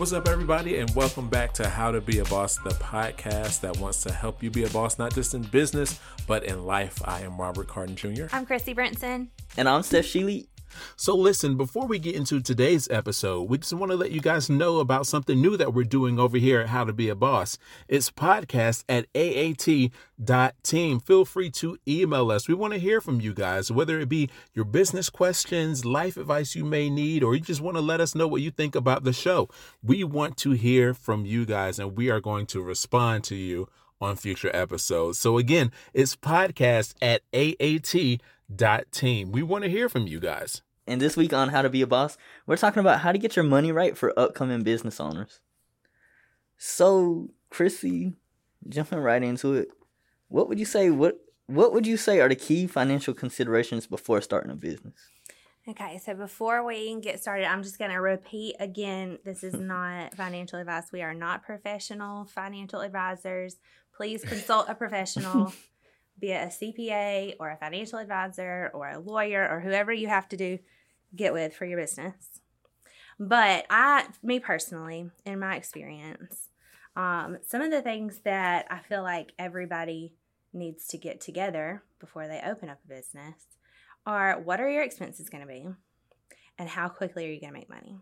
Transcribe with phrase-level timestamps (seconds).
[0.00, 3.76] What's up, everybody, and welcome back to How to Be a Boss, the podcast that
[3.76, 7.02] wants to help you be a boss not just in business but in life.
[7.04, 8.24] I am Robert Carden Jr.
[8.32, 9.26] I'm Chrissy Brinson.
[9.58, 10.46] And I'm Steph Sheely.
[10.96, 14.50] So, listen, before we get into today's episode, we just want to let you guys
[14.50, 17.58] know about something new that we're doing over here at How to Be a Boss.
[17.88, 21.00] It's podcast at aat.team.
[21.00, 22.48] Feel free to email us.
[22.48, 26.54] We want to hear from you guys, whether it be your business questions, life advice
[26.54, 29.04] you may need, or you just want to let us know what you think about
[29.04, 29.48] the show.
[29.82, 33.68] We want to hear from you guys, and we are going to respond to you
[34.00, 35.18] on future episodes.
[35.18, 38.18] So, again, it's podcast at aat.team
[38.90, 39.32] team.
[39.32, 40.62] We want to hear from you guys.
[40.86, 43.36] And this week on How to Be a Boss, we're talking about how to get
[43.36, 45.40] your money right for upcoming business owners.
[46.56, 48.14] So, Chrissy,
[48.68, 49.68] jumping right into it,
[50.28, 54.20] what would you say what what would you say are the key financial considerations before
[54.20, 54.94] starting a business?
[55.68, 60.14] Okay, so before we get started, I'm just going to repeat again this is not
[60.14, 60.92] financial advice.
[60.92, 63.56] We are not professional financial advisors.
[63.94, 65.52] Please consult a professional
[66.20, 70.28] be it a CPA or a financial advisor or a lawyer or whoever you have
[70.28, 70.58] to do
[71.14, 72.40] get with for your business.
[73.18, 76.48] But I, me personally, in my experience,
[76.96, 80.14] um, some of the things that I feel like everybody
[80.52, 83.44] needs to get together before they open up a business
[84.06, 85.68] are what are your expenses going to be
[86.58, 87.98] and how quickly are you going to make money?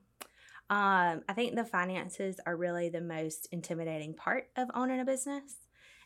[0.70, 5.54] Um, I think the finances are really the most intimidating part of owning a business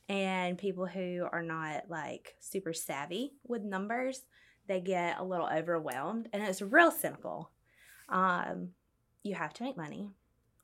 [0.09, 4.23] and people who are not like super savvy with numbers
[4.67, 7.51] they get a little overwhelmed and it's real simple.
[8.09, 8.71] Um,
[9.23, 10.11] you have to make money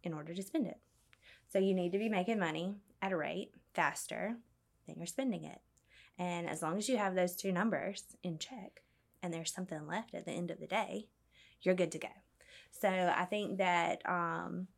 [0.03, 0.79] in order to spend it.
[1.53, 4.37] So you need to be making money at a rate faster
[4.87, 5.61] than you're spending it.
[6.19, 8.83] And as long as you have those two numbers in check
[9.23, 11.09] and there's something left at the end of the day
[11.63, 12.09] you're good to go.
[12.71, 14.69] So i think that um,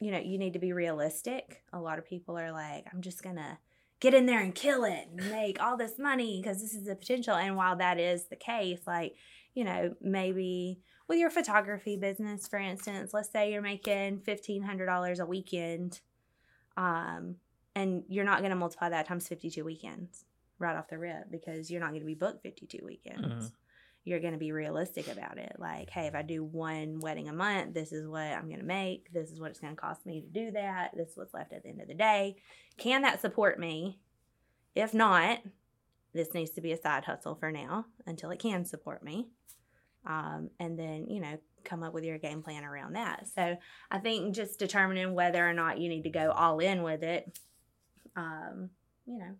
[0.00, 1.62] you know you need to be realistic.
[1.72, 3.58] A lot of people are like i'm just gonna
[4.02, 6.96] get in there and kill it and make all this money because this is the
[6.96, 7.36] potential.
[7.36, 9.14] And while that is the case, like,
[9.54, 15.26] you know, maybe with your photography business, for instance, let's say you're making $1,500 a
[15.26, 16.00] weekend,
[16.76, 17.36] um,
[17.76, 20.24] and you're not going to multiply that times 52 weekends
[20.58, 23.26] right off the rip because you're not going to be booked 52 weekends.
[23.26, 23.46] Mm-hmm
[24.04, 25.56] you're going to be realistic about it.
[25.58, 28.66] Like, hey, if I do one wedding a month, this is what I'm going to
[28.66, 29.12] make.
[29.12, 30.90] This is what it's going to cost me to do that.
[30.96, 32.36] This is what's left at the end of the day.
[32.78, 34.00] Can that support me?
[34.74, 35.38] If not,
[36.14, 39.28] this needs to be a side hustle for now until it can support me.
[40.04, 43.28] Um, and then, you know, come up with your game plan around that.
[43.32, 43.56] So
[43.90, 47.38] I think just determining whether or not you need to go all in with it,
[48.16, 48.70] um,
[49.06, 49.36] you know,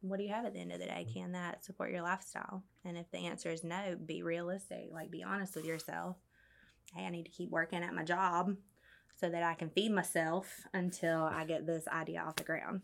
[0.00, 1.06] what do you have at the end of the day?
[1.12, 2.64] Can that support your lifestyle?
[2.84, 4.88] And if the answer is no, be realistic.
[4.92, 6.16] Like, be honest with yourself.
[6.94, 8.56] Hey, I need to keep working at my job
[9.16, 12.82] so that I can feed myself until I get this idea off the ground.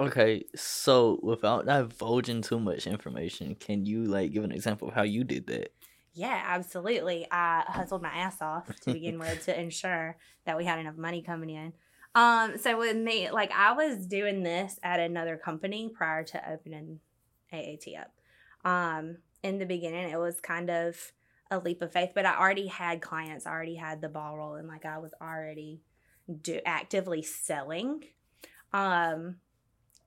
[0.00, 5.02] Okay, so without divulging too much information, can you like give an example of how
[5.02, 5.72] you did that?
[6.14, 7.26] Yeah, absolutely.
[7.30, 11.22] I hustled my ass off to begin with to ensure that we had enough money
[11.22, 11.72] coming in.
[12.16, 17.00] Um, so with me, like I was doing this at another company prior to opening
[17.52, 18.12] AAT up.
[18.64, 21.12] Um, in the beginning, it was kind of
[21.50, 24.66] a leap of faith, but I already had clients, I already had the ball rolling,
[24.66, 25.82] like I was already
[26.40, 28.04] do actively selling.
[28.72, 29.36] Um,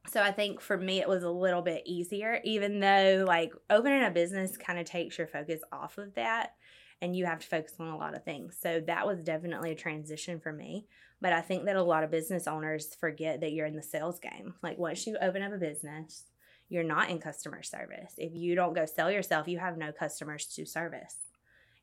[0.09, 4.03] so I think for me it was a little bit easier, even though like opening
[4.03, 6.53] a business kind of takes your focus off of that
[7.01, 8.57] and you have to focus on a lot of things.
[8.59, 10.88] So that was definitely a transition for me.
[11.22, 14.19] But I think that a lot of business owners forget that you're in the sales
[14.19, 14.56] game.
[14.63, 16.24] Like once you open up a business,
[16.70, 18.14] you're not in customer service.
[18.18, 21.16] If you don't go sell yourself, you have no customers to service.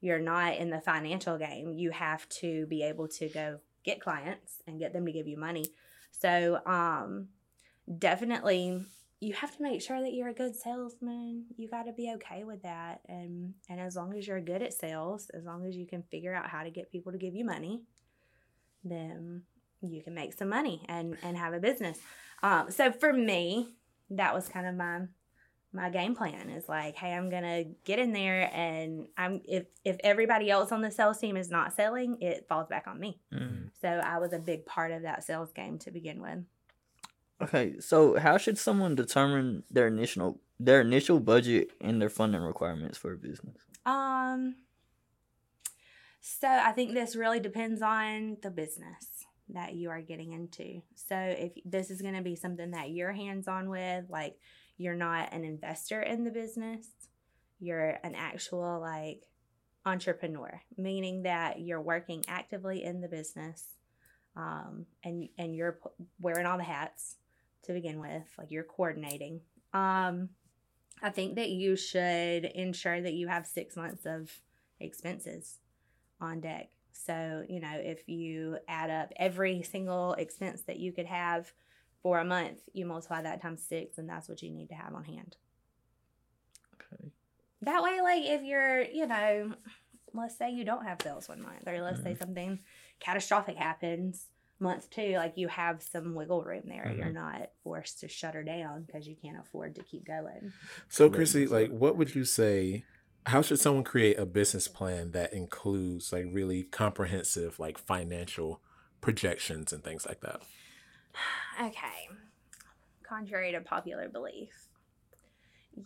[0.00, 1.72] You're not in the financial game.
[1.72, 5.38] You have to be able to go get clients and get them to give you
[5.38, 5.66] money.
[6.10, 7.28] So, um,
[7.98, 8.84] definitely
[9.20, 11.46] you have to make sure that you're a good salesman.
[11.56, 13.00] You got to be okay with that.
[13.08, 16.34] And and as long as you're good at sales, as long as you can figure
[16.34, 17.82] out how to get people to give you money,
[18.84, 19.42] then
[19.80, 21.98] you can make some money and and have a business.
[22.42, 23.68] Um, so for me,
[24.10, 25.02] that was kind of my
[25.74, 29.96] my game plan is like, hey, I'm gonna get in there, and I'm if if
[30.04, 33.20] everybody else on the sales team is not selling, it falls back on me.
[33.32, 33.66] Mm-hmm.
[33.80, 36.44] So I was a big part of that sales game to begin with.
[37.42, 42.96] Okay, so how should someone determine their initial their initial budget and their funding requirements
[42.96, 43.56] for a business?
[43.84, 44.54] Um
[46.20, 49.13] so I think this really depends on the business
[49.50, 50.82] that you are getting into.
[50.94, 54.36] So if this is going to be something that you're hands-on with, like
[54.76, 56.86] you're not an investor in the business,
[57.60, 59.22] you're an actual like
[59.84, 63.74] entrepreneur, meaning that you're working actively in the business
[64.36, 65.78] um, and and you're
[66.18, 67.16] wearing all the hats
[67.64, 69.40] to begin with, like you're coordinating.
[69.72, 70.30] Um,
[71.02, 74.30] I think that you should ensure that you have six months of
[74.80, 75.58] expenses
[76.20, 76.70] on deck.
[76.94, 81.52] So, you know, if you add up every single expense that you could have
[82.02, 84.94] for a month, you multiply that times six, and that's what you need to have
[84.94, 85.36] on hand.
[86.74, 87.10] Okay.
[87.62, 89.54] That way, like if you're, you know,
[90.12, 92.18] let's say you don't have sales one month, or let's say Mhm.
[92.18, 92.58] something
[93.00, 94.28] catastrophic happens
[94.60, 96.90] month two, like you have some wiggle room there.
[96.96, 97.14] You're Mhm.
[97.14, 100.52] not forced to shut her down because you can't afford to keep going.
[100.88, 101.14] So, Right.
[101.14, 102.84] Chrissy, like, what would you say?
[103.26, 108.60] How should someone create a business plan that includes like really comprehensive, like financial
[109.00, 110.40] projections and things like that?
[111.60, 112.08] Okay.
[113.02, 114.68] Contrary to popular belief,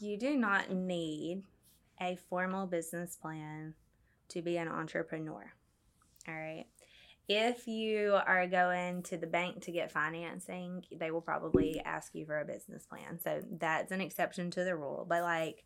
[0.00, 1.42] you do not need
[2.00, 3.74] a formal business plan
[4.28, 5.52] to be an entrepreneur.
[6.26, 6.66] All right.
[7.28, 12.24] If you are going to the bank to get financing, they will probably ask you
[12.24, 13.20] for a business plan.
[13.20, 15.06] So that's an exception to the rule.
[15.08, 15.64] But like,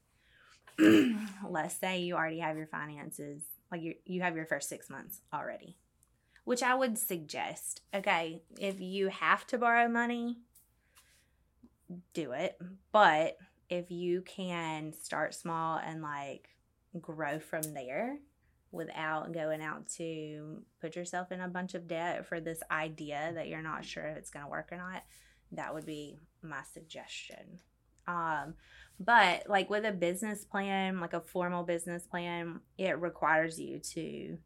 [1.48, 5.20] let's say you already have your finances, like you, you have your first six months
[5.32, 5.76] already
[6.44, 7.82] which I would suggest.
[7.94, 10.38] Okay, if you have to borrow money,
[12.14, 12.58] do it.
[12.90, 13.36] But
[13.68, 16.48] if you can start small and like
[17.00, 18.18] grow from there
[18.70, 23.48] without going out to put yourself in a bunch of debt for this idea that
[23.48, 25.04] you're not sure if it's going to work or not,
[25.52, 27.60] that would be my suggestion.
[28.06, 28.54] Um,
[29.00, 34.38] but like with a business plan, like a formal business plan, it requires you to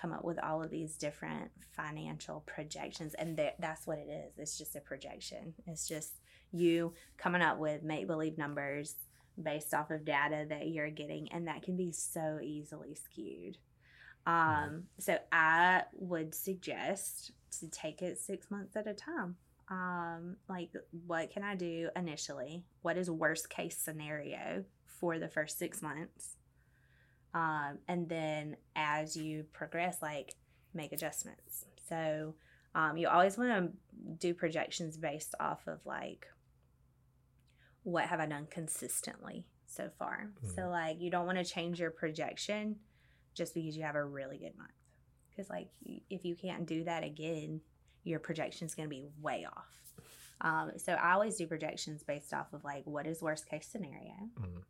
[0.00, 4.38] come up with all of these different financial projections and that that's what it is.
[4.38, 5.54] It's just a projection.
[5.66, 6.20] It's just
[6.52, 8.94] you coming up with make believe numbers
[9.40, 13.58] based off of data that you're getting and that can be so easily skewed.
[14.26, 19.36] Um so i would suggest to take it six months at a time
[19.70, 20.70] um like
[21.06, 22.64] what can i do initially?
[22.82, 26.36] What is worst case scenario for the first six months?
[27.34, 30.34] Um, and then as you progress like
[30.74, 31.66] make adjustments.
[31.88, 32.34] So
[32.74, 33.72] um, you always want to
[34.18, 36.26] do projections based off of like
[37.82, 40.30] what have i done consistently so far.
[40.54, 40.70] So Mhm.
[40.70, 42.80] like you don't want to change your projection
[43.34, 44.72] just because you have a really good month.
[45.30, 45.68] Because like
[46.10, 47.60] if you can't do that again
[48.08, 49.66] your projection is going to be way off
[50.40, 54.14] um, so i always do projections based off of like what is worst case scenario
[54.40, 54.62] Mhm.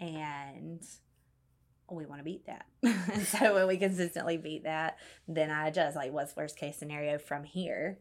[0.00, 0.82] and
[1.90, 2.66] we want to beat that.
[3.28, 7.44] so when we consistently beat that, then I adjust like what's worst case scenario from
[7.44, 7.98] here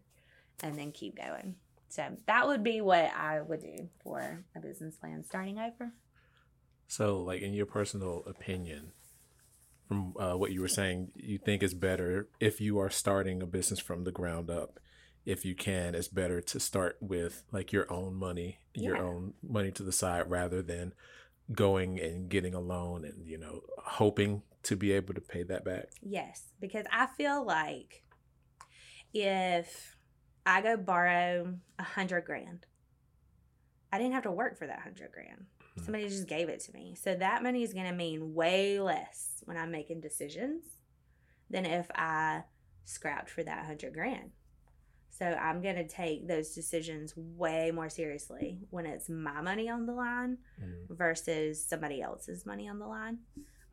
[0.61, 1.55] and then keep going.
[1.87, 5.93] So that would be what I would do for a business plan starting over.
[6.87, 8.91] So, like, in your personal opinion,
[9.87, 13.45] from uh, what you were saying, you think it's better if you are starting a
[13.45, 14.79] business from the ground up.
[15.25, 19.03] If you can, it's better to start with like your own money, your Yeah.
[19.03, 20.93] own money to the side, rather than
[21.51, 25.63] going and getting a loan and you know hoping to be able to pay that
[25.65, 25.87] back.
[26.01, 28.03] Yes, because I feel like
[29.13, 29.95] if
[30.45, 32.65] I go borrow a hundred grand,
[33.91, 35.45] I didn't have to work for that hundred grand.
[35.77, 35.83] Mhm.
[35.85, 36.95] Somebody just gave it to me.
[36.95, 40.63] So that money is going to mean way less when I'm making decisions
[41.49, 42.43] than if I
[42.85, 44.31] scrapped for that hundred grand.
[45.09, 49.85] So I'm going to take those decisions way more seriously when it's my money on
[49.85, 50.95] the line Mm.
[50.95, 53.19] versus somebody else's money on the line.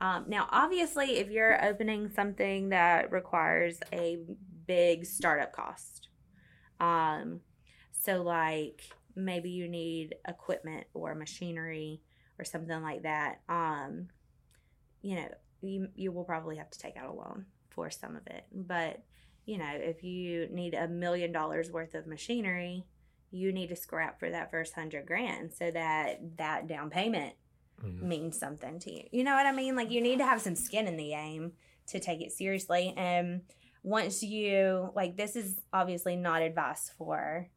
[0.00, 4.18] Um, now, obviously, if you're opening something that requires a
[4.66, 6.08] big startup cost,
[6.80, 7.40] um,
[7.92, 8.82] so like
[9.16, 12.00] maybe you need equipment or machinery
[12.38, 14.08] or something like that, um,
[15.02, 15.28] you know,
[15.62, 18.44] you, you will probably have to take out a loan for some of it.
[18.52, 19.02] But,
[19.46, 22.84] you know, if you need a million dollars worth of machinery,
[23.30, 27.34] you need to scrap for that first hundred grand so that that down payment
[27.82, 28.02] Mm.
[28.02, 29.02] means something to you.
[29.10, 29.76] You know what I mean?
[29.76, 31.52] Like you need to have some skin in the game
[31.88, 32.94] to take it seriously.
[32.96, 33.42] And
[33.82, 37.48] once you like this is obviously not advice for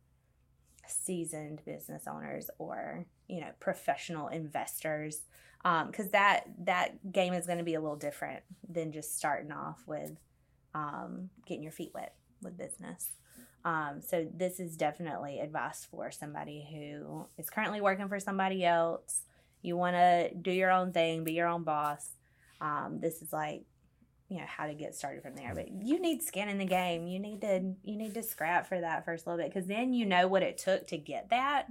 [0.88, 5.22] seasoned business owners or, you know, professional investors.
[5.65, 9.82] Um, cause that that game is gonna be a little different than just starting off
[9.86, 10.12] with
[10.75, 13.12] um getting your feet wet with business.
[13.65, 19.24] Um, so this is definitely advice for somebody who is currently working for somebody else
[19.62, 22.12] you want to do your own thing, be your own boss.
[22.62, 23.63] Um, this is like,
[24.29, 25.53] you know, how to get started from there.
[25.55, 27.07] But you need skin in the game.
[27.07, 30.05] You need to you need to scrap for that first little bit because then you
[30.05, 31.67] know what it took to get that,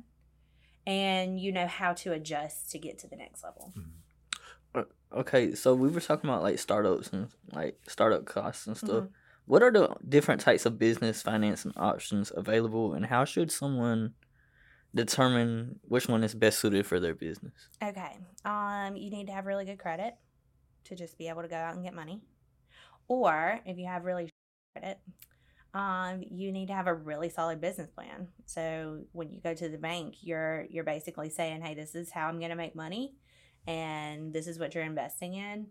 [0.87, 3.73] and you know how to adjust to get to the next level.
[3.77, 4.81] Mm-hmm.
[4.81, 9.05] Uh, okay, so we were talking about like startups and like startup costs and stuff.
[9.05, 9.13] Mm-hmm.
[9.47, 14.15] What are the different types of business financing options available, and how should someone
[14.95, 17.69] determine which one is best suited for their business?
[17.85, 18.17] Okay.
[18.47, 20.15] Um, you need to have really good credit
[20.85, 22.23] to just be able to go out and get money.
[23.09, 24.31] Or if you have really
[24.75, 24.99] credit,
[25.75, 28.29] um, you need to have a really solid business plan.
[28.47, 32.29] So when you go to the bank, you're you're basically saying, "Hey, this is how
[32.29, 33.15] I'm going to make money,
[33.67, 35.67] and this is what you're investing in,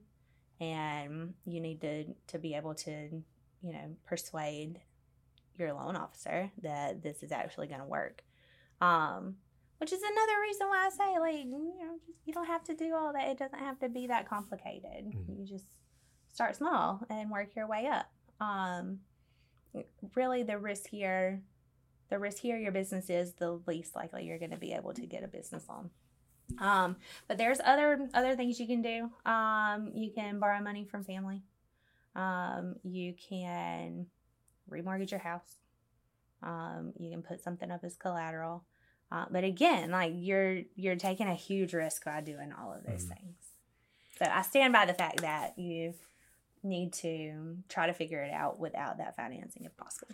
[0.61, 2.91] and you need to to be able to,
[3.61, 4.79] you know, persuade
[5.57, 8.23] your loan officer that this is actually going to work."
[8.81, 9.37] Um,
[9.79, 12.93] which is another reason why I say, like, you know, you don't have to do
[12.93, 13.27] all that.
[13.29, 15.05] It doesn't have to be that complicated.
[15.05, 15.39] Mhm.
[15.39, 15.65] You just
[16.35, 18.11] start small and work your way up.
[18.41, 18.99] Um,
[20.13, 21.39] really, the riskier,
[22.09, 25.23] the riskier your business is, the least likely you're going to be able to get
[25.23, 25.89] a business loan.
[26.59, 29.09] Um, but there's other other things you can do.
[29.29, 31.41] Um, you can borrow money from family.
[32.15, 34.05] Um, you can
[34.69, 35.55] remortgage your house.
[36.43, 38.63] Um, you can put something up as collateral.
[39.11, 43.05] Uh, but again, like you're you're taking a huge risk by doing all of those
[43.05, 43.15] Mhm.
[43.15, 43.37] things.
[44.19, 45.93] So I stand by the fact that you
[46.65, 50.13] need to try to figure it out without that financing if possible.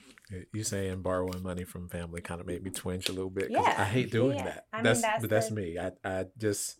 [0.53, 3.50] You saying borrowing money from family kind of made me twinge a little bit.
[3.50, 4.43] Yeah, I hate doing yeah.
[4.43, 4.65] that.
[4.72, 5.79] I mean, that's that's but that's the- me.
[5.79, 6.77] I I just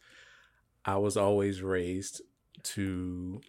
[0.86, 2.22] I was always raised
[2.64, 3.42] to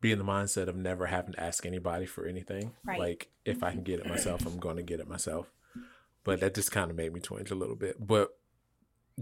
[0.00, 2.72] be in the mindset of never having to ask anybody for anything.
[2.84, 2.98] Right.
[2.98, 5.50] Like if I can get it myself, I'm going to get it myself.
[6.24, 7.96] But that just kind of made me twinge a little bit.
[8.04, 8.30] But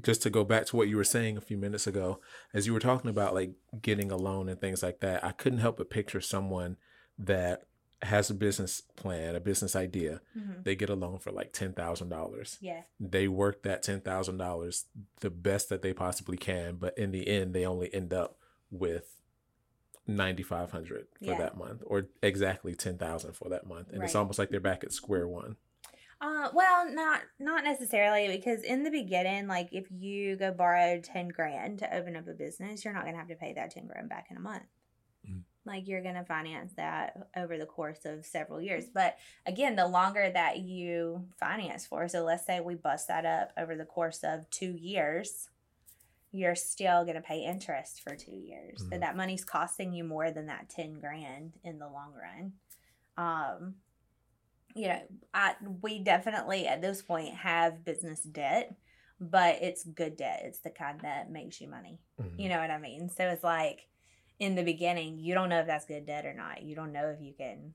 [0.03, 2.21] just to go back to what you were saying a few minutes ago,
[2.53, 5.61] as you were talking about like getting a loan and things like that, I couldn't
[5.61, 6.77] help but picture someone
[7.19, 7.63] that
[8.03, 10.21] has a business plan, a business idea.
[10.37, 10.63] Mm-hmm.
[10.65, 12.59] They get a loan for like ten thousand dollars.
[12.61, 14.85] Yeah, They work that ten thousand dollars
[15.21, 18.37] the best that they possibly can, but in the end, they only end up
[18.71, 19.21] with
[20.07, 21.39] ninety five hundred for Yeah.
[21.39, 24.85] that month, or exactly ten thousand for that month, and it's almost like they're back
[24.85, 25.57] at square one.
[26.21, 31.29] Uh, well, not not necessarily because in the beginning, like if you go borrow ten
[31.29, 34.09] grand to open up a business, you're not gonna have to pay that ten grand
[34.09, 34.63] back in a month.
[35.29, 35.43] Mm.
[35.67, 38.87] Like you're gonna finance that over the course of several years.
[38.93, 43.53] But again, the longer that you finance for, so let's say we bust that up
[43.59, 45.51] over the course of two years,
[46.33, 48.79] you're still gonna pay interest for two years.
[48.89, 49.01] So Mhm.
[49.01, 52.55] that money's costing you more than that ten grand in the long run.
[53.19, 53.77] Um,
[54.77, 55.01] you know,
[55.35, 58.75] I we definitely at this point have business debt,
[59.21, 60.43] but it's good debt.
[60.45, 61.99] It's the kind that makes you money.
[62.21, 62.39] Mhm.
[62.39, 63.09] You know what I mean?
[63.09, 63.89] So it's like
[64.39, 66.63] in the beginning, you don't know if that's good debt or not.
[66.63, 67.75] You don't know if you can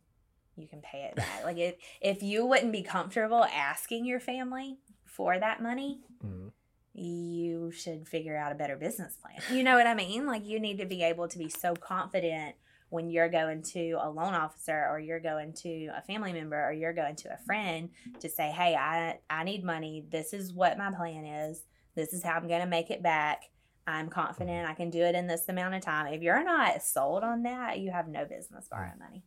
[0.58, 1.44] you can pay it back.
[1.44, 6.52] like if if you wouldn't be comfortable asking your family for that money, Mhm.
[6.94, 9.40] you should figure out a better business plan.
[9.56, 10.26] You know what I mean?
[10.28, 12.56] Like you need to be able to be so confident
[12.92, 16.74] when you're going to a loan officer or you're going to a family member or
[16.74, 20.06] you're going to a friend to say, "Hey, I I need money.
[20.10, 21.64] This is what my plan is.
[21.96, 23.44] This is how I'm going to make it back.
[23.88, 27.24] I'm confident I can do it in this amount of time." If you're not sold
[27.24, 29.24] on that, you have no business borrowing money.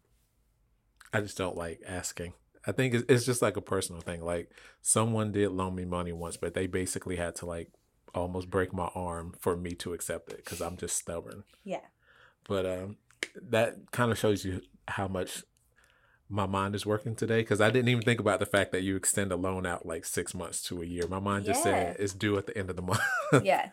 [1.12, 2.34] I just don't like asking.
[2.66, 4.22] I think it's, it's just like a personal thing.
[4.22, 4.50] Like
[4.82, 7.70] someone did loan me money once, but they basically had to like
[8.14, 11.44] almost break my arm for me to accept it because I'm just stubborn.
[11.64, 11.80] Yeah.
[12.46, 12.96] But um,
[13.50, 15.44] that kind of shows you how much
[16.28, 18.96] my mind is working today because I didn't even think about the fact that you
[18.96, 21.06] extend a loan out like six months to a year.
[21.06, 23.00] My mind just said it's due at the end of the month.
[23.44, 23.68] Yeah.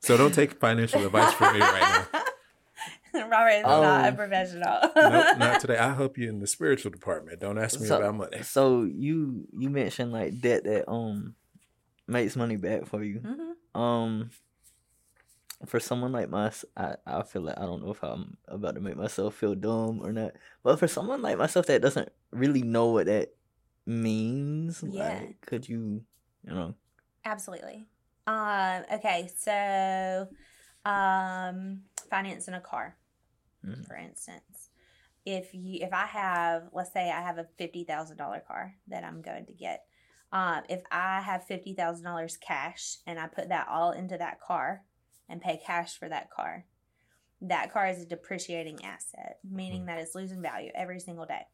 [0.00, 2.20] so don't take financial advice from me right now.
[3.28, 4.78] Robert is not a Um, professional.
[4.96, 5.78] Nope, not today.
[5.78, 7.40] I help you in the spiritual department.
[7.40, 8.42] Don't ask me So- about money.
[8.42, 11.34] So you you mentioned like debt that um
[12.06, 13.18] makes money back for you.
[13.20, 14.30] hmm Um,
[15.64, 18.80] for someone like myself, I, I feel like I don't know if I'm about to
[18.80, 20.32] make myself feel dumb or not.
[20.62, 23.34] But for someone like myself that doesn't really know what that
[23.86, 25.20] means, Yeah.
[25.20, 26.04] like, could you,
[26.46, 26.74] you know,
[27.24, 27.86] Absolutely.
[28.26, 30.28] Um, okay, so
[30.84, 32.96] um financing a car,
[33.64, 33.86] Mhm.
[33.86, 34.70] for instance.
[35.24, 39.02] If you if I have let's say I have a fifty thousand dollar car that
[39.04, 39.86] I'm going to get.
[40.32, 44.40] Um, if I have fifty thousand dollars cash and I put that all into that
[44.40, 44.82] car
[45.28, 46.64] and pay cash for that car,
[47.40, 51.46] that car is a depreciating asset, meaning that it's losing value every single day.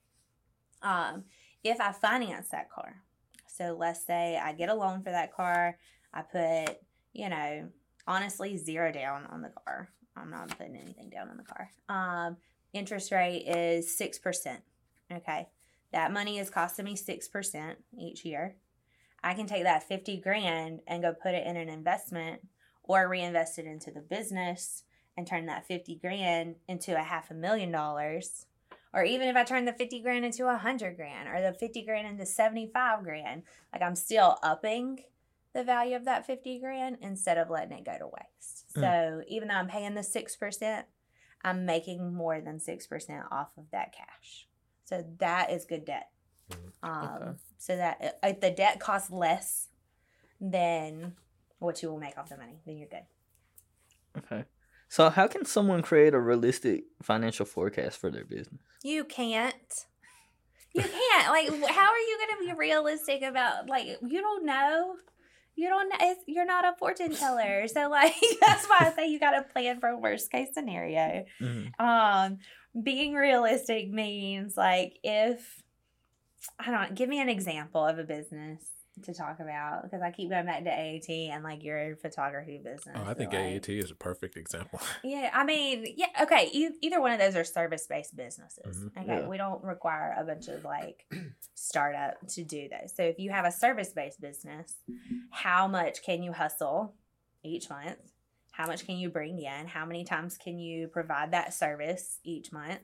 [0.82, 1.24] Um,
[1.64, 3.02] if I finance that car,
[3.46, 5.78] so let's say I get a loan for that car,
[6.12, 6.78] I put,
[7.12, 7.68] you know,
[8.06, 9.90] honestly zero down on the car.
[10.16, 11.70] I'm not putting anything down on the car.
[11.88, 12.36] Um,
[12.72, 14.60] interest rate is six percent.
[15.10, 15.48] Okay,
[15.92, 18.56] that money is costing me six percent each year.
[19.22, 22.42] I can take that fifty grand and go put it in an investment
[22.84, 24.84] or reinvest it into the business
[25.16, 28.46] and turn that fifty grand into a half a million dollars.
[28.94, 31.82] Or even if I turn the 50 grand into a 100 grand or the 50
[31.82, 35.04] grand into 75 grand, like I'm still upping
[35.54, 38.66] the value of that 50 grand instead of letting it go to waste.
[38.76, 38.80] Mm.
[38.82, 40.82] So even though I'm paying the 6%,
[41.42, 44.46] I'm making more than 6% off of that cash.
[44.84, 46.10] So that is good debt.
[46.50, 46.56] Mhm.
[46.82, 47.38] Um, Okay.
[47.56, 49.68] So that if the debt costs less
[50.38, 51.16] than
[51.62, 53.04] what you will make off the money, then you're good.
[54.18, 54.44] Okay.
[54.88, 58.60] So how can someone create a realistic financial forecast for their business?
[58.82, 59.86] You can't.
[60.74, 61.28] You can't.
[61.28, 64.96] Like, how are you going to be realistic about, like, you don't know?
[65.54, 65.96] You don't know.
[66.00, 67.66] It's, you're not a fortune teller.
[67.68, 71.24] So, like, that's why I say you got to plan for worst case scenario.
[71.78, 72.38] Um,
[72.82, 75.62] being realistic means, like, if,
[76.58, 78.62] I don't give me an example of a business
[79.04, 82.96] to talk about because I keep going back to AAT and, like, your photography business.
[82.96, 84.80] Oh, I think like- AAT is a perfect example.
[85.04, 86.48] Yeah, I mean, yeah, okay.
[86.52, 88.84] E- either one of those are service based businesses.
[88.84, 88.96] Mhm.
[89.02, 89.28] Okay, Yeah.
[89.28, 91.04] we don't require a bunch of like
[91.54, 92.94] startup to do those.
[92.94, 94.74] So if you have a service based business,
[95.30, 96.94] how much can you hustle
[97.42, 97.98] each month?
[98.52, 99.66] How much can you bring in?
[99.66, 102.80] How many times can you provide that service each month?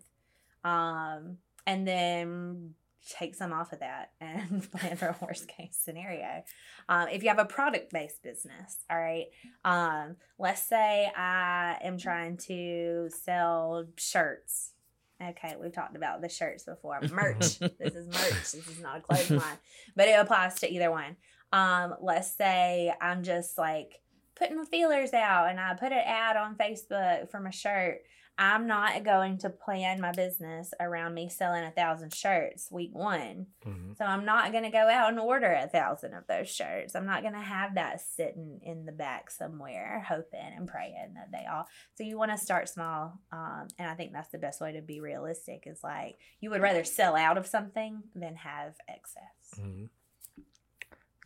[0.65, 2.75] Um, and then
[3.07, 6.43] take some off of that and plan for a worst case scenario.
[6.88, 9.26] Um, if you have a product based business, all right.
[9.64, 14.73] Um, let's say I am trying to sell shirts.
[15.21, 17.00] Okay, we've talked about the shirts before.
[17.11, 17.59] Merch.
[17.59, 18.52] this is merch.
[18.52, 19.59] This is not a clothing line,
[19.97, 21.17] but it applies to either one.
[21.52, 24.00] Um, let's say I'm just like
[24.37, 28.02] putting feelers out and I put an ad on Facebook for my shirt.
[28.38, 33.49] I'm not going to plan my business around me selling a thousand shirts week one.
[33.64, 33.97] Mhm.
[33.99, 36.95] So I'm not gonna go out and order a thousand of those shirts.
[36.95, 41.47] I'm not gonna have that sitting in the back somewhere, hoping and praying that they
[41.47, 41.66] all.
[41.94, 44.83] So you want to start small, um, and I think that's the best way to
[44.83, 45.64] be realistic.
[45.66, 49.55] Is like you would rather sell out of something than have excess.
[49.59, 49.90] Mhm.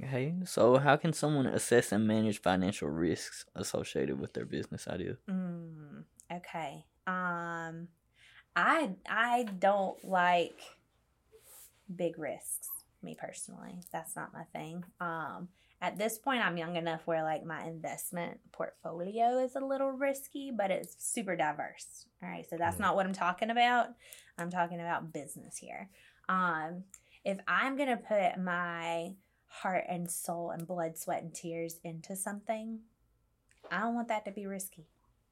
[0.03, 0.35] Okay.
[0.47, 5.17] So how can someone assess and manage financial risks associated with their business idea?
[5.29, 6.87] Mm, okay.
[7.07, 7.89] Um,
[8.55, 10.61] I I don't like
[11.95, 12.69] big risks.
[13.03, 14.85] Me personally, that's not my thing.
[15.01, 15.49] Um,
[15.81, 20.53] at this point, I'm young enough where like my investment portfolio is a little risky,
[20.57, 22.07] but it's super diverse.
[22.23, 22.81] All right, so that's Mm.
[22.81, 23.89] not what I'm talking about.
[24.39, 25.91] I'm talking about business here.
[26.29, 26.85] Um,
[27.25, 32.81] if I'm gonna put my heart and soul and blood, sweat, and tears into something,
[33.71, 34.87] I don't want that to be risky.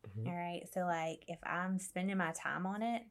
[0.08, 0.26] Mhm.
[0.26, 0.68] All right.
[0.72, 3.02] So, like, if I'm spending my time on it,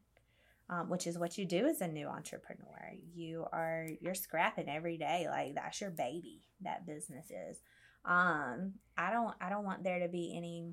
[0.68, 4.96] um, which is what you do as a new entrepreneur, you are you're scrapping every
[4.96, 5.26] day.
[5.28, 6.46] Like that's your baby.
[6.60, 7.60] That business is.
[8.04, 10.72] Um, I don't I don't want there to be any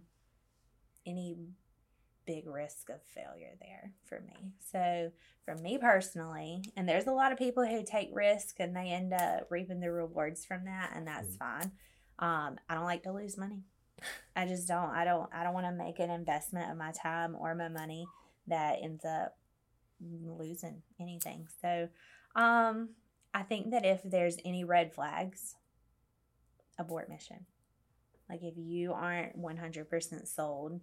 [1.06, 1.38] any
[2.25, 4.51] big risk of failure there for me.
[4.60, 5.12] So
[5.45, 9.13] for me personally, and there's a lot of people who take risk and they end
[9.13, 11.39] up reaping the rewards from that, and that's Mm.
[11.39, 11.71] fine.
[12.19, 13.63] Um, I don't like to lose money.
[14.36, 14.89] I just don't.
[14.89, 15.29] I don't.
[15.33, 18.05] I don't want to make an investment of my time or my money
[18.47, 19.38] that ends up
[19.99, 21.47] losing anything.
[21.62, 21.89] So,
[22.36, 22.89] um,
[23.33, 25.55] I think that if there's any red flags,
[26.77, 27.45] abort mission.
[28.29, 30.81] Like if you aren't 100% sold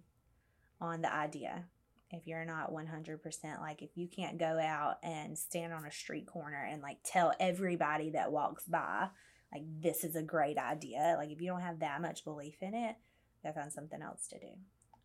[0.81, 1.65] on the idea,
[2.11, 6.27] if you're not 100% like if you can't go out and stand on a street
[6.27, 9.09] corner and like tell everybody that walks by
[9.53, 11.15] like this is a great idea.
[11.17, 12.95] Like if you don't have that much belief in it
[13.43, 14.47] go find something else to do.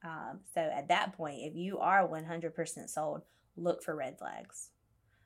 [0.02, 3.22] Um, so at that point if you are 100% sold
[3.56, 4.70] look for red flags.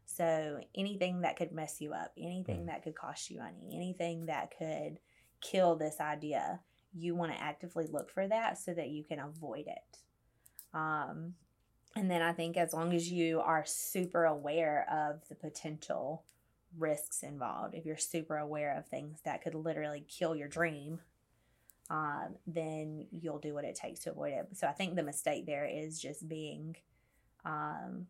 [0.06, 2.66] So anything that could mess you up anything Mm.
[2.66, 4.98] that could cost you money anything that could
[5.40, 6.60] kill this idea
[6.94, 9.98] you want to actively look for that so that you can avoid it.
[10.72, 11.34] Um,
[11.96, 16.24] and then I think as long as you are super aware of the potential
[16.78, 21.00] risks involved, if you're super aware of things that could literally kill your dream,
[21.90, 24.48] um, then you'll do what it takes to avoid it.
[24.54, 26.76] So I think the mistake there is just being
[27.44, 28.06] um,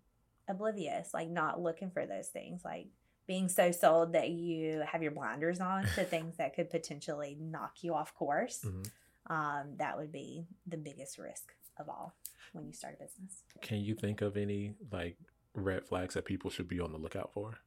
[0.49, 2.87] oblivious, like not looking for those things, like
[3.27, 7.83] being so sold that you have your blinders on to things that could potentially knock
[7.83, 8.65] you off course.
[8.65, 8.91] Mhm.
[9.27, 12.15] Um, that would be the biggest risk of all
[12.53, 13.43] when you start a business.
[13.63, 15.17] Can you think of any like
[15.55, 17.59] red flags that people should be on the lookout for?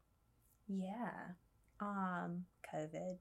[0.68, 1.12] Yeah.
[1.80, 3.18] Um, COVID.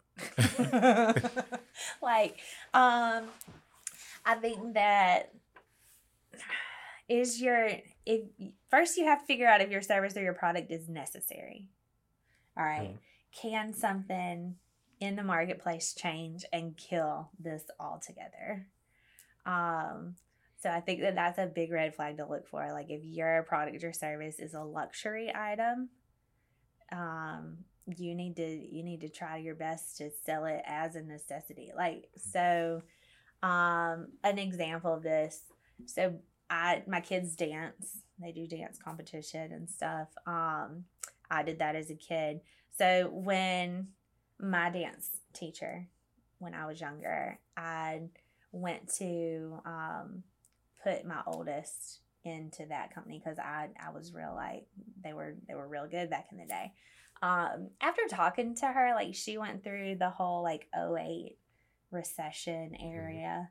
[2.02, 2.38] like,
[2.74, 3.24] um,
[4.24, 5.32] I think that
[7.08, 7.70] is your
[8.04, 8.22] if
[8.70, 11.68] first you have to figure out if your service or your product is necessary.
[12.56, 12.94] All right.
[12.94, 12.98] Mhm.
[13.40, 14.56] Can something
[14.98, 18.66] in the marketplace change and kill this altogether?
[19.44, 20.16] Um,
[20.58, 22.72] so I think that that's a big red flag to look for.
[22.72, 25.90] Like if your product or service is a luxury item,
[26.92, 31.02] um, you need to you need to try your best to sell it as a
[31.02, 31.72] necessity.
[31.76, 32.82] Like so,
[33.42, 35.42] um, an example of this.
[35.86, 36.14] So
[36.50, 37.98] I my kids dance.
[38.20, 40.08] They do dance competition and stuff.
[40.26, 40.84] Um,
[41.30, 42.40] I did that as a kid.
[42.76, 43.88] So when
[44.40, 45.86] my dance teacher,
[46.38, 48.02] when I was younger, I
[48.52, 50.22] went to um,
[50.82, 54.66] put my oldest into that company because I I was real like
[55.02, 56.72] they were they were real good back in the day.
[57.22, 61.36] Um, after talking to her, like she went through the whole like 08
[61.90, 63.50] recession area.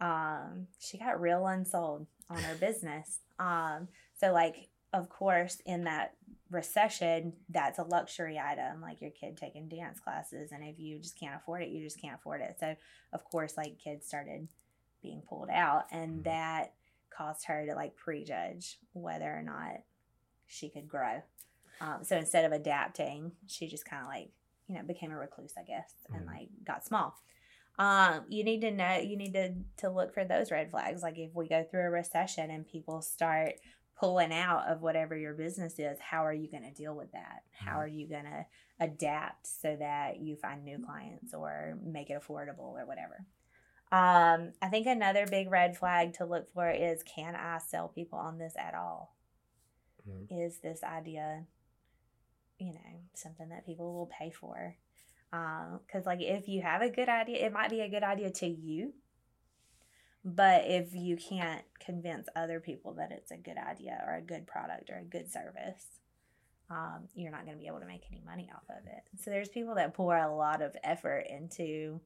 [0.00, 3.18] Um, she got real unsold on her business.
[3.40, 6.12] Um, so like of course in that
[6.50, 11.18] recession that's a luxury item like your kid taking dance classes and if you just
[11.18, 12.76] can't afford it you just can't afford it so
[13.14, 14.46] of course like kids started
[15.02, 16.24] being pulled out and Mhm.
[16.24, 16.74] that
[17.10, 19.82] caused her to like prejudge whether or not
[20.46, 21.22] she could grow.
[21.80, 24.30] Um, so instead of adapting she just kind of like
[24.66, 26.26] you know became a recluse i guess and Mhm.
[26.26, 27.14] like got small.
[27.78, 31.02] Um, you need to know you need to to look for those red flags.
[31.02, 33.54] Like if we go through a recession and people start
[33.98, 37.42] pulling out of whatever your business is how are you going to deal with that?
[37.52, 37.82] How Mhm.
[37.82, 38.46] are you going to
[38.80, 43.24] adapt so that you find new clients or make it affordable or whatever
[43.92, 48.18] um, i think another big red flag to look for is can i sell people
[48.18, 49.14] on this at all?
[50.08, 50.26] Mhm.
[50.30, 51.46] is this idea
[52.58, 54.76] you know something that people will pay for?
[55.30, 58.46] Because like if you have a good idea it might be a good idea to
[58.46, 58.92] you
[60.24, 64.46] but if you can't convince other people that it's a good idea or a good
[64.46, 65.86] product or a good service
[66.70, 69.02] um, you're not going to be able to make any money off of it.
[69.20, 72.00] So there's people that pour a lot of effort into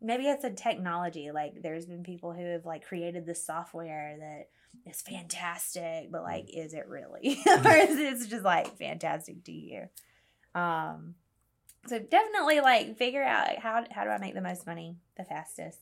[0.00, 4.48] maybe it's a technology like there's been people who have like created this software that
[4.90, 7.38] is fantastic but like is it really?
[7.46, 9.88] Or is it just like fantastic to you?
[10.54, 11.14] Um
[11.86, 15.80] so definitely like figure out how how do i make the most money the fastest?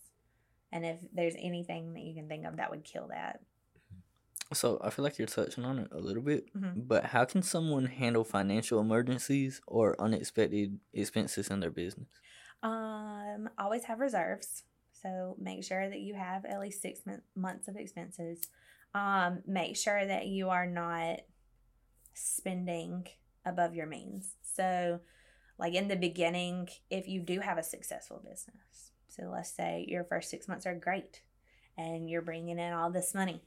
[0.72, 3.40] And if there's anything that you can think of that would kill that.
[4.52, 6.86] So I feel like you're touching on it a little bit, Mhm.
[6.86, 12.08] but how can someone handle financial emergencies or unexpected expenses in their business?
[12.62, 14.64] Um, always have reserves.
[14.92, 18.40] So make sure that you have at least six mon- months of expenses.
[18.94, 21.20] Um, make sure that you are not
[22.14, 23.06] spending
[23.44, 24.34] above your means.
[24.42, 25.00] So,
[25.58, 30.04] like in the beginning, if you do have a successful business, so let's say your
[30.04, 31.22] first six months are great
[31.78, 33.42] and you're bringing in all this money,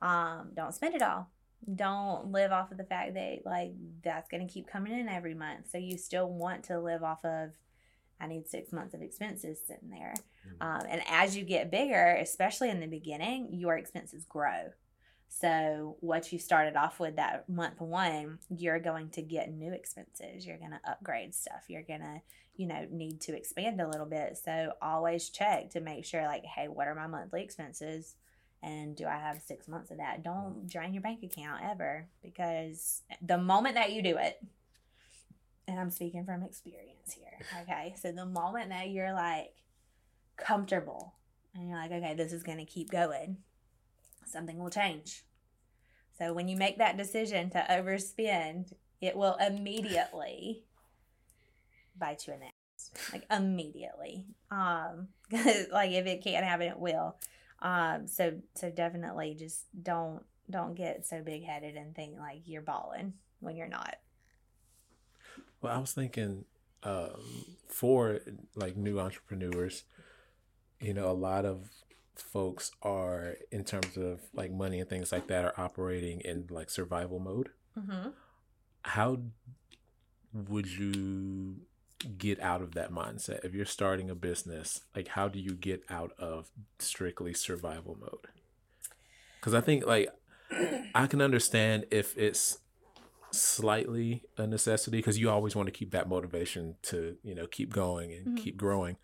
[0.00, 1.28] um, don't spend it all.
[1.74, 5.34] Don't live off of the fact that like that's going to keep coming in every
[5.34, 5.70] month.
[5.70, 7.50] So you still want to live off of
[8.20, 10.14] I need six months of expenses sitting there.
[10.46, 10.56] Mhm.
[10.60, 14.72] Um, and as you get bigger, especially in the beginning, your expenses grow.
[15.28, 20.46] So what you started off with that month one, you're going to get new expenses.
[20.46, 21.64] You're going to upgrade stuff.
[21.68, 22.22] You're going to,
[22.56, 24.38] you know, need to expand a little bit.
[24.38, 28.14] So always check to make sure like, hey, what are my monthly expenses?
[28.62, 30.22] And do I have six months of that?
[30.22, 34.40] Don't drain your bank account ever because the moment that you do it,
[35.66, 37.62] and I'm speaking from experience here.
[37.62, 37.94] Okay.
[38.00, 39.54] So the moment that you're like
[40.36, 41.14] comfortable
[41.54, 43.38] and you're like, okay, this is going to keep going,
[44.26, 45.24] something will change.
[46.18, 50.64] So when you make that decision to overspend, it will immediately
[51.96, 52.90] bite you in the ass.
[53.12, 54.26] Like immediately.
[54.50, 57.16] Um, like if it can't happen, it will.
[57.60, 62.62] Um, so so definitely just don't don't get so big headed and think like you're
[62.62, 63.96] balling when you're not.
[65.64, 66.44] Well, I was thinking
[66.82, 68.20] um, for
[68.54, 69.84] like new entrepreneurs,
[70.78, 71.70] you know, a lot of
[72.14, 76.68] folks are in terms of like money and things like that are operating in like
[76.68, 77.48] survival mode.
[77.78, 78.10] Mm-hmm.
[78.82, 79.20] How
[80.34, 81.56] would you
[82.18, 84.82] get out of that mindset if you're starting a business?
[84.94, 88.28] Like, how do you get out of strictly survival mode?
[89.40, 90.10] Because I think like
[90.94, 92.58] I can understand if it's
[93.36, 97.72] slightly a necessity because you always want to keep that motivation to you know keep
[97.72, 98.36] going and Mhm.
[98.36, 98.96] keep growing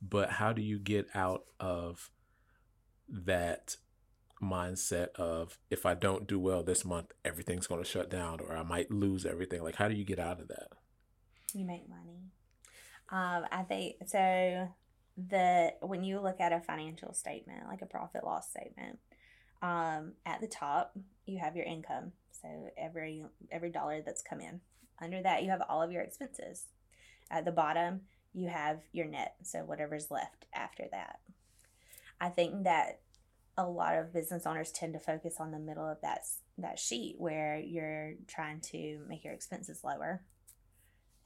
[0.00, 2.10] but how do you get out of
[3.08, 3.76] that
[4.40, 8.56] mindset of if i don't do well this month everything's going to shut down or
[8.56, 10.68] i might lose everything like how do you get out of that
[11.54, 12.20] you make money.
[13.10, 14.68] Um, I think so.
[15.16, 18.98] The when you look at a financial statement, like a profit loss statement,
[19.62, 22.12] um, at the top you have your income.
[22.30, 24.60] So every every dollar that's come in.
[25.00, 26.66] Under that you have all of your expenses.
[27.30, 29.34] At the bottom you have your net.
[29.42, 31.20] So whatever's left after that.
[32.20, 33.00] I think that
[33.56, 36.20] a lot of business owners tend to focus on the middle of that
[36.58, 40.22] that sheet where you're trying to make your expenses lower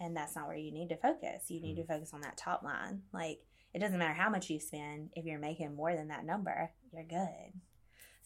[0.01, 2.63] and that's not where you need to focus you need to focus on that top
[2.63, 3.41] line like
[3.75, 7.05] it doesn't matter how much you spend if you're making more than that number you're
[7.05, 7.53] good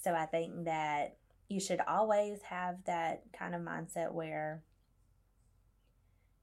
[0.02, 1.16] so i think that
[1.48, 4.62] you should always have that kind of mindset where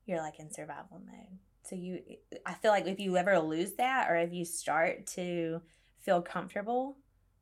[0.05, 1.39] you're like in survival mode.
[1.63, 2.01] So you
[2.45, 5.61] i feel like if you ever lose that or if you start to
[6.01, 6.97] feel comfortable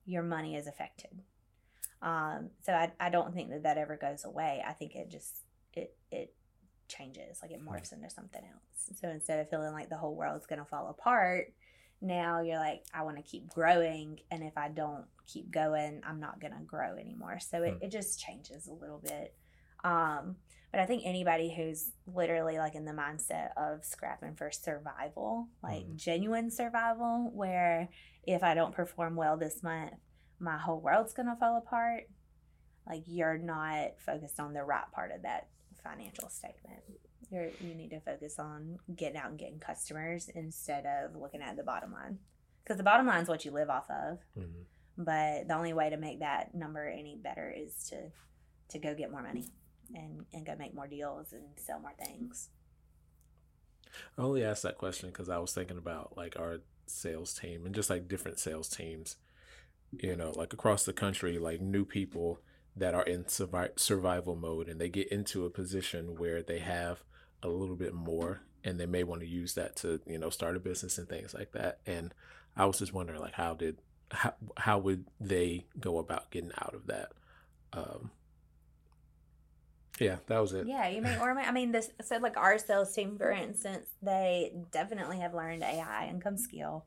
[0.05, 1.21] your money is affected.
[2.01, 4.63] Um, so I, I don't think that that ever goes away.
[4.67, 5.41] I think it just
[5.73, 6.33] it it
[6.87, 8.99] changes like it morphs into something else.
[8.99, 11.53] So instead of feeling like the whole world's going to fall apart
[12.01, 16.19] now you're like i want to keep growing and if i don't keep going i'm
[16.19, 17.83] not going to grow anymore so it, Hmm.
[17.85, 19.33] it just changes a little bit
[19.83, 20.35] um,
[20.71, 25.85] but i think anybody who's literally like in the mindset of scrapping for survival like
[25.85, 25.95] Mhm.
[25.95, 27.89] genuine survival where
[28.23, 29.93] if i don't perform well this month
[30.39, 32.09] my whole world's going to fall apart
[32.87, 35.47] like you're not focused on the right part of that
[35.83, 36.81] financial statement
[37.31, 41.55] you're, you need to focus on getting out and getting customers instead of looking at
[41.57, 42.19] the bottom line.
[42.63, 44.19] Because the bottom line is what you live off of.
[44.37, 44.65] Mhm.
[44.97, 48.11] but the only way to make that number any better is to
[48.69, 49.45] to go get more money
[49.95, 52.49] and and go make more deals and sell more things.
[54.17, 57.73] I only asked that question because I was thinking about like our sales team and
[57.75, 59.17] just like different sales teams,
[59.91, 62.39] you know, like across the country, like new people
[62.75, 67.03] that are in survi- survival mode and they get into a position where they have
[67.43, 70.55] a little bit more and they may want to use that to, you know, start
[70.55, 71.79] a business and things like that.
[71.85, 72.13] And
[72.55, 73.77] I was just wondering like how did
[74.11, 77.11] how how would they go about getting out of that?
[77.73, 78.11] Um
[79.99, 80.65] yeah, that was it.
[80.67, 83.87] yeah you make or money i mean this so like our sales team for instance
[84.01, 86.85] they definitely have learned ai income skill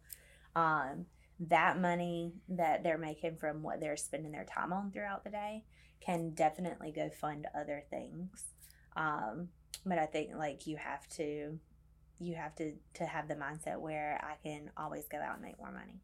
[0.57, 1.07] um
[1.39, 5.63] that money that they're making from what they're spending their time on throughout the day
[6.01, 8.47] can definitely go fund other things
[8.97, 9.49] um
[9.85, 11.59] but i think like you have to
[12.19, 15.59] you have to to have the mindset where i can always go out and make
[15.59, 16.01] more money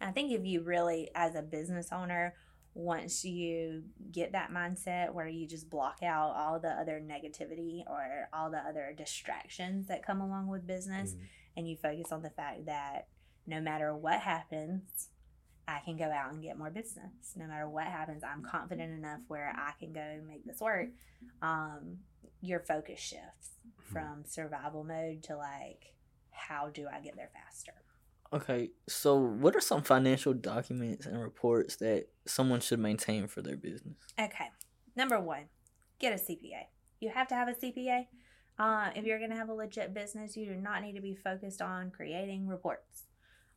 [0.00, 2.34] and i think if you really as a business owner
[2.76, 8.28] once you get that mindset where you just block out all the other negativity or
[8.32, 11.26] all the other distractions that come along with business Mhm.
[11.56, 13.06] and you focus on the fact that
[13.46, 15.08] no matter what happens
[15.66, 17.34] I can go out and get more business.
[17.36, 20.90] No matter what happens, I'm confident enough where I can go make this work.
[21.40, 22.00] Um,
[22.40, 23.50] your focus shifts
[23.92, 25.94] from survival mode to like,
[26.30, 27.72] how do I get there faster?
[28.32, 33.56] Okay, so what are some financial documents and reports that someone should maintain for their
[33.56, 33.96] business?
[34.18, 34.46] Okay,
[34.96, 35.44] number one,
[36.00, 36.64] get a CPA.
[37.00, 38.06] You have to have a CPA.
[38.58, 41.14] Uh, if you're going to have a legit business, you do not need to be
[41.14, 43.04] focused on creating reports.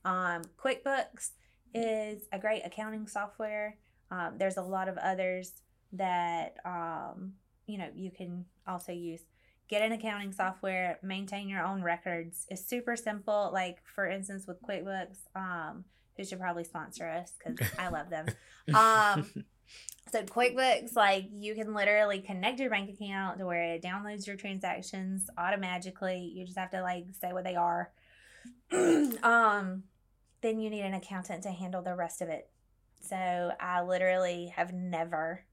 [0.06, 1.32] Um, QuickBooks
[1.74, 3.78] is a great accounting software.
[4.12, 5.54] Um, there's a lot of others
[5.94, 7.34] that um,
[7.68, 9.22] you know you can also use.
[9.70, 12.46] Get an accounting software, maintain your own records.
[12.50, 13.50] It's super simple.
[13.54, 15.84] Like for instance, with QuickBooks, um,
[16.16, 18.28] who should probably sponsor us because I love them.
[18.74, 19.46] Um,
[20.12, 24.38] so QuickBooks, like you can literally connect your bank account to where it downloads your
[24.38, 26.32] transactions automatically.
[26.34, 27.92] You just have to like say what they are.
[28.72, 29.84] um,
[30.42, 32.50] then you need an accountant to handle the rest of it.
[33.02, 35.44] So I literally have never,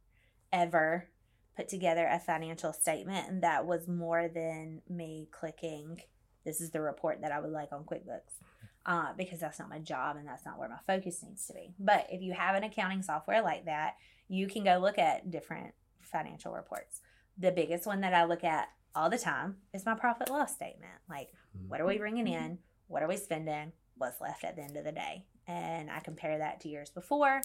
[0.52, 1.08] ever
[1.56, 6.00] put together a financial statement, and that was more than me clicking.
[6.44, 8.44] This is the report that I would like on QuickBooks
[8.86, 11.72] uh, because that's not my job and that's not where my focus needs to be.
[11.78, 13.96] But if you have an accounting software like that,
[14.28, 17.00] you can go look at different financial reports.
[17.38, 20.92] The biggest one that I look at all the time is my profit loss statement.
[21.08, 21.30] Like,
[21.68, 22.58] what are we bringing in?
[22.88, 23.72] What are we spending?
[23.96, 25.24] What's left at the end of the day?
[25.46, 27.40] And I compare that to years before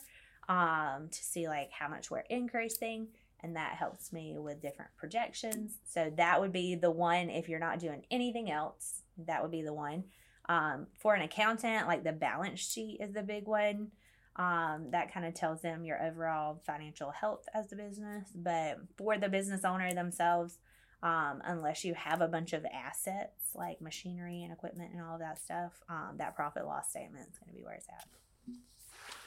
[0.48, 3.08] um, to see like how much we're increasing.
[3.42, 5.78] And that helps me with different projections.
[5.86, 9.04] So that would be the one if you're not doing anything else.
[9.18, 10.06] That would be the one.
[10.50, 13.92] Um, for an accountant, like the balance sheet is the big one.
[14.36, 18.30] Um, that kind of tells them your overall financial health as a business.
[18.34, 20.58] But for the business owner themselves,
[21.02, 25.20] um, unless you have a bunch of assets like machinery and equipment and all of
[25.22, 28.06] that stuff, um, that profit loss statement is going to be where it's at.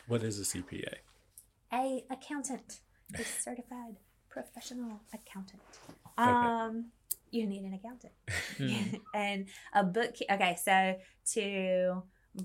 [0.07, 0.95] What is a CPA?
[1.73, 2.81] A accountant,
[3.19, 3.97] a certified
[4.29, 5.63] professional accountant.
[6.19, 6.29] Okay.
[6.29, 6.87] Um,
[7.31, 8.13] you need an accountant.
[8.59, 8.97] Hmm.
[9.15, 10.97] and a book okay so
[11.33, 12.03] to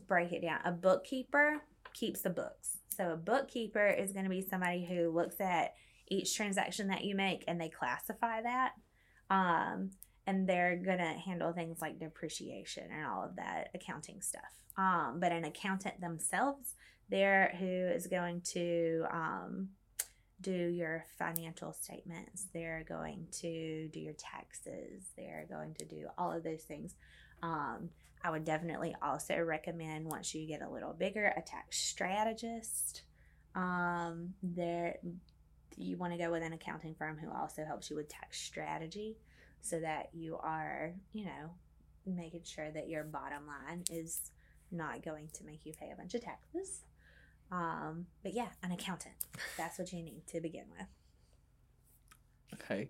[0.07, 1.61] break it down a bookkeeper
[1.93, 5.73] keeps the books so a bookkeeper is going to be somebody who looks at
[6.09, 8.71] each transaction that you make and they classify that
[9.29, 9.91] um,
[10.25, 14.41] and they're going to handle things like depreciation and all of that accounting stuff
[14.77, 16.75] Um, but an accountant themselves,
[17.09, 19.69] they're who is going to um,
[20.41, 22.47] do your financial statements.
[22.53, 25.09] They're going to do your taxes.
[25.15, 26.95] They're going to do all of those things.
[27.41, 27.89] Um,
[28.23, 33.03] I would definitely also recommend once you get a little bigger, a tax strategist.
[33.55, 34.97] Um, there,
[35.75, 39.17] you want to go with an accounting firm who also helps you with tax strategy,
[39.61, 41.51] so that you are, you know,
[42.05, 44.31] making sure that your bottom line is
[44.71, 46.81] not going to make you pay a bunch of taxes.
[47.51, 49.15] Um, but yeah, an accountant.
[49.57, 50.87] That's what you need to begin with.
[52.53, 52.89] Okay.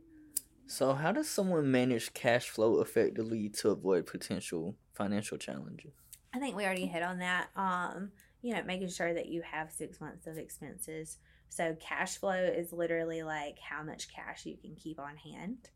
[0.65, 5.93] So, how does someone manage cash flow effectively to avoid potential financial challenges?
[6.33, 7.47] I think we already hit on that.
[7.55, 11.17] Um, you know, making sure that you have six months of expenses.
[11.49, 15.69] So cash flow is literally like how much cash you can keep on hand.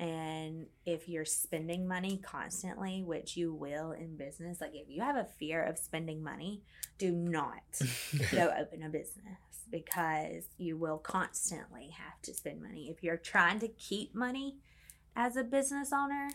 [0.00, 5.16] And if you're spending money constantly, which you will in business, like if you have
[5.16, 6.62] a fear of spending money,
[6.98, 7.62] do not
[8.32, 9.38] go open a business
[9.70, 12.88] because you will constantly have to spend money.
[12.90, 14.56] If you're trying to keep money
[15.16, 16.28] as a business owner,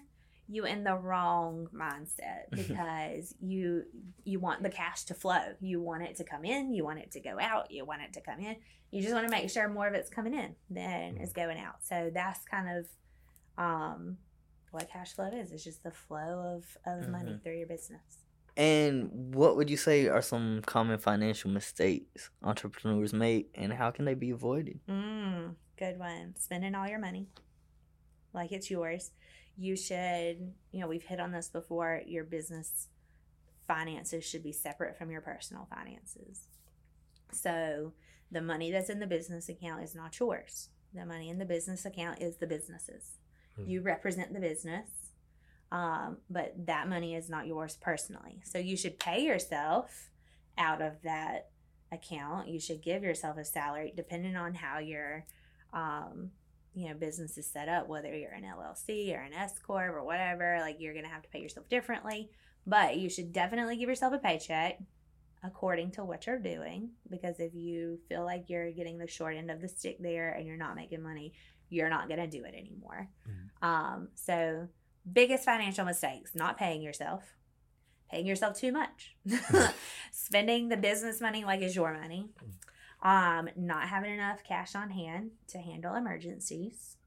[0.47, 3.83] you in the wrong mindset because you
[4.23, 5.53] you want the cash to flow.
[5.61, 8.13] You want it to come in, you want it to go out, you want it
[8.13, 8.55] to come in.
[8.91, 11.23] You just want to make sure more of it's coming in than mm-hmm.
[11.23, 11.83] is going out.
[11.83, 12.87] So that's kind of
[13.59, 14.17] um
[14.71, 15.51] what cash flow is.
[15.51, 17.43] It's just the flow of, of money Mhm.
[17.43, 18.25] through your business.
[18.55, 24.05] And what would you say are some common financial mistakes entrepreneurs make, and how can
[24.05, 24.79] they be avoided?
[24.87, 26.35] Mm, good one.
[26.35, 27.27] Spending all your money
[28.33, 29.11] like it's yours.
[29.57, 32.01] You should, you know, we've hit on this before.
[32.05, 32.87] Your business
[33.67, 36.47] finances should be separate from your personal finances.
[37.31, 37.93] So
[38.31, 40.69] the money that's in the business account is not yours.
[40.93, 43.18] The money in the business account is the business's.
[43.63, 43.69] Hmm.
[43.69, 44.89] You represent the business,
[45.71, 48.41] um, but that money is not yours personally.
[48.43, 50.09] So you should pay yourself
[50.57, 51.49] out of that
[51.91, 52.49] account.
[52.49, 55.25] You should give yourself a salary depending on how your
[55.73, 56.31] um,
[56.75, 60.03] you know business is set up, whether you're an LLC or an S corp or
[60.03, 60.57] whatever.
[60.61, 62.29] Like you're gonna have to pay yourself differently,
[62.65, 64.79] but you should definitely give yourself a paycheck
[65.43, 69.49] according to what you're doing because if you feel like you're getting the short end
[69.49, 71.31] of the stick there and you're not making money
[71.69, 73.10] you're not going to do it anymore.
[73.62, 74.67] Um, so
[75.12, 77.23] biggest financial mistakes not paying yourself.
[78.12, 79.15] Paying yourself too much.
[80.12, 82.29] Spending the business money like it's your money.
[83.01, 86.97] Um, not having enough cash on hand to handle emergencies.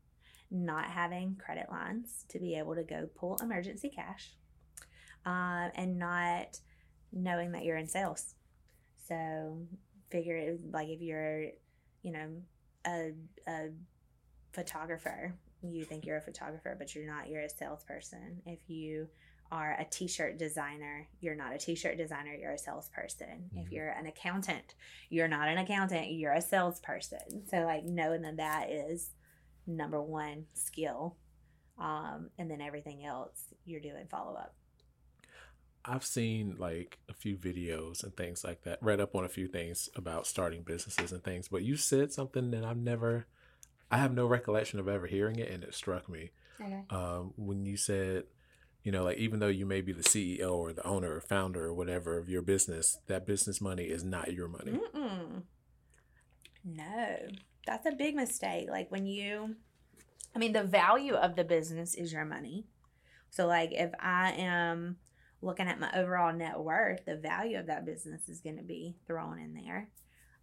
[0.51, 4.35] Not having credit lines to be able to go pull emergency cash.
[5.25, 6.59] Um, and not
[7.13, 8.35] knowing that you're in sales.
[9.09, 9.59] So
[10.11, 11.47] figure it like if you're,
[12.03, 12.29] you know,
[12.87, 13.13] a,
[13.49, 13.71] a
[14.53, 18.43] photographer, you think you're a photographer, but you're not, you're a salesperson.
[18.47, 19.09] If you
[19.51, 23.51] are a t-shirt designer, you're not a t-shirt designer, you're a salesperson.
[23.55, 23.73] If Mhm.
[23.73, 24.75] you're an accountant,
[25.11, 27.47] you're not an accountant, you're a salesperson.
[27.49, 29.11] So like knowing that that is
[29.67, 31.17] number one skill.
[31.79, 34.55] Um, and then everything else you're doing follow up.
[35.85, 39.49] I've seen like a few videos and things like that, read up on a few
[39.49, 43.27] things about starting businesses and things, but you said something that I've never,
[43.93, 46.31] I have no recollection of ever hearing it, and it struck me.
[46.61, 46.83] Okay.
[46.91, 48.25] Um, when you said,
[48.83, 51.67] you know, like even though you may be the CEO or the owner or founder
[51.67, 54.73] or whatever of your business, that business money is not your money.
[54.73, 55.43] Mm-mm.
[56.65, 57.17] No,
[57.67, 58.69] that's a big mistake.
[58.71, 59.57] Like when you,
[60.35, 62.65] I mean, the value of the business is your money.
[63.31, 64.97] So, like, if I am
[65.41, 68.97] looking at my overall net worth, the value of that business is going to be
[69.07, 69.89] thrown in there.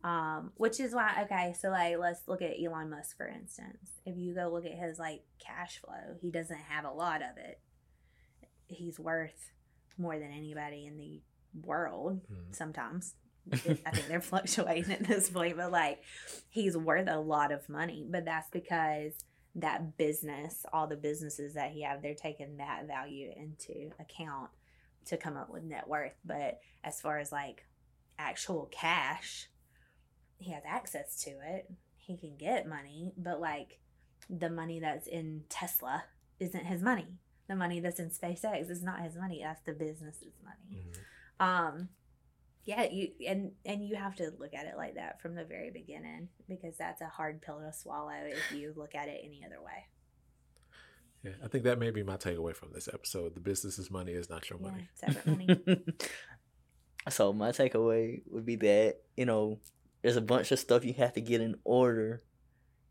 [0.03, 3.89] Um, which is why, okay, so like, let's look at Elon Musk, for instance.
[4.05, 7.37] If you go look at his like cash flow, he doesn't have a lot of
[7.37, 7.59] it.
[8.67, 9.51] He's worth
[9.97, 11.21] more than anybody in the
[11.65, 12.55] world Mhm.
[12.55, 13.15] sometimes.
[13.51, 16.03] I think they're fluctuating at this point, but like
[16.49, 18.05] he's worth a lot of money.
[18.09, 19.13] But that's because
[19.55, 24.51] that business, all the businesses that he have, they're taking that value into account
[25.07, 26.13] to come up with net worth.
[26.23, 27.65] But as far as like
[28.19, 29.49] actual cash,
[30.39, 31.71] he has access to it.
[31.97, 33.79] He can get money, but like
[34.29, 36.03] the money that's in Tesla
[36.39, 37.07] isn't his money.
[37.47, 39.41] The money that's in SpaceX is not his money.
[39.43, 41.45] That's the business's money Mhm.
[41.45, 41.89] um
[42.65, 45.71] yeah you and and you have to look at it like that from the very
[45.71, 49.61] beginning because that's a hard pill to swallow if you look at it any other
[49.63, 49.85] way
[51.23, 53.33] Yeah, I think that may be my takeaway from this episode.
[53.35, 54.89] The business's money is not your yeah money.
[54.93, 55.85] separate money
[57.09, 59.59] so my takeaway would be that you know
[60.01, 62.23] there's a bunch of stuff you have to get in order.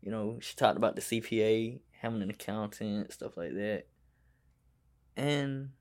[0.01, 3.87] You know, she talked about the CPA, having an accountant, stuff like that,
[5.17, 5.71] and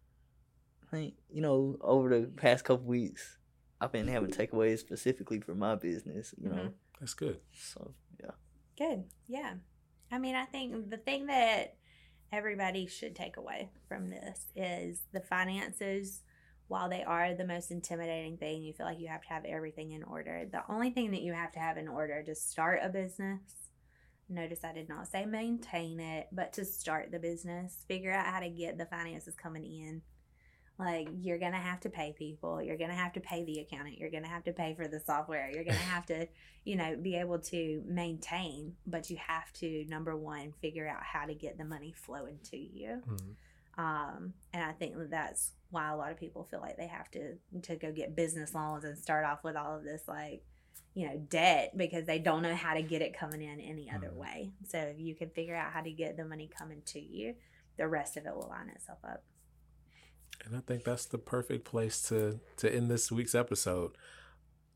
[0.91, 3.37] Like, you know, over the past couple weeks,
[3.81, 6.57] I've been having takeaways specifically for my business, you know.
[6.57, 6.75] Mhm.
[6.99, 7.41] That's good.
[7.53, 8.31] So, yeah.
[8.77, 9.05] Good.
[9.27, 9.57] Yeah.
[10.11, 11.77] I mean, I think the thing that
[12.33, 16.23] everybody should take away from this is the finances.
[16.69, 19.93] While they are the most intimidating thing, you feel like you have to have everything
[19.93, 20.47] in order.
[20.51, 23.41] The only thing that you have to have in order to start a business,
[24.29, 28.41] notice I did not say maintain it, but to start the business, figure out how
[28.41, 30.03] to get the finances coming in.
[30.79, 32.63] Like, you're going to have to pay people.
[32.63, 33.99] You're going to have to pay the accountant.
[33.99, 35.51] You're going to have to pay for the software.
[35.53, 36.29] You're going to have to
[36.69, 41.25] you know, be able to maintain, but you have to number one figure out how
[41.25, 43.03] to get the money flowing to you.
[43.07, 43.37] Mhm.
[43.79, 47.11] Um, and I think that that's why a lot of people feel like they have
[47.13, 50.43] to to go get business loans and start off with all of this like
[50.95, 54.09] you know debt because they don't know how to get it coming in any other
[54.09, 54.15] Mhm.
[54.17, 54.51] way.
[54.67, 57.37] So if you can figure out how to get the money coming to you,
[57.77, 59.23] the rest of it will line itself up.
[60.45, 63.93] And I think that's the perfect place to to end this week's episode.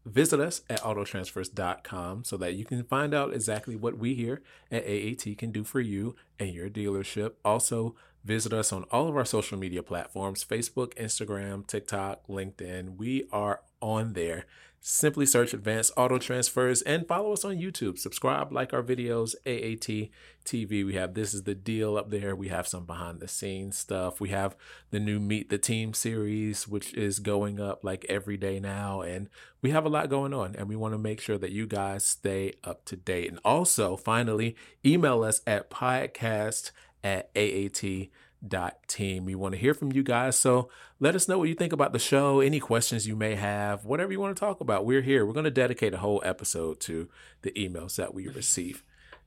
[0.05, 4.85] Visit us at autotransfers.com so that you can find out exactly what we here at
[4.85, 7.35] AAT can do for you and your dealership.
[7.45, 7.95] Also,
[8.25, 12.97] visit us on all of our social media platforms Facebook, Instagram, TikTok, LinkedIn.
[12.97, 14.47] We are on there.
[14.85, 17.99] Simply search Advanced Auto Transfers and follow us on YouTube.
[17.99, 20.11] Subscribe, like our videos, AAT
[20.45, 20.85] TV.
[20.85, 22.35] We have This is the Deal up there.
[22.35, 24.21] We have some behind the scenes stuff.
[24.21, 24.57] We have
[24.91, 29.03] the new Meet the Team series, which is going up like every day now.
[29.03, 29.29] And
[29.63, 32.05] we have a lot going on, and we want to make sure that you guys
[32.05, 33.29] stay up to date.
[33.29, 36.73] And also, finally, email us at podcast
[37.05, 38.09] at AAT
[38.47, 39.25] dot team.
[39.25, 41.93] We want to hear from you guys so let us know what you think about
[41.93, 44.85] the show any questions you may have whatever you want to talk about.
[44.85, 45.25] We're here.
[45.25, 47.09] We're going to dedicate a whole episode to
[47.43, 48.83] the emails that we receive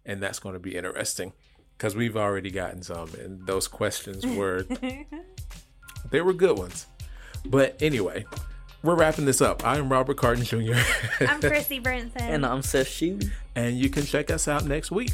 [0.05, 1.31] and that's going to be interesting
[1.77, 4.63] because we've already gotten some and those questions were
[6.11, 6.87] they were good ones.
[7.45, 8.25] But anyway
[8.83, 9.65] we're wrapping this up.
[9.65, 10.73] I'm robert carton jr
[11.21, 12.19] I'm Chrissy Brinson.
[12.19, 13.19] And I'm Seth Shue.
[13.55, 15.13] and you can check us out next week